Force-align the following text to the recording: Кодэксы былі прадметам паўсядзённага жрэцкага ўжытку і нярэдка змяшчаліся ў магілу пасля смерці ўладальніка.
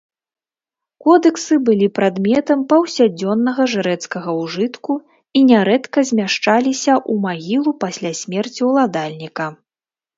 Кодэксы 1.07 1.53
былі 1.67 1.89
прадметам 1.97 2.59
паўсядзённага 2.71 3.63
жрэцкага 3.75 4.29
ўжытку 4.41 4.93
і 5.37 5.47
нярэдка 5.53 5.99
змяшчаліся 6.15 6.93
ў 7.11 7.13
магілу 7.31 7.71
пасля 7.85 8.11
смерці 8.25 8.61
ўладальніка. 8.75 9.45